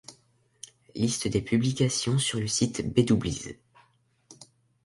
Liste 0.95 1.27
des 1.27 1.43
publications 1.43 2.17
sur 2.17 2.39
le 2.39 2.47
site 2.47 2.91
bdoubliees. 2.91 3.59